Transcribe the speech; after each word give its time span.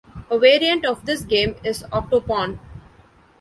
A 0.31 0.39
variant 0.39 0.83
of 0.83 1.05
this 1.05 1.21
game 1.21 1.55
is 1.63 1.83
octopawn. 1.93 2.57